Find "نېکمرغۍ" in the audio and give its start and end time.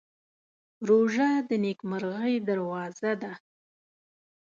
1.63-2.33